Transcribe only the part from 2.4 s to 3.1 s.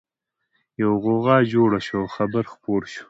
خپور شو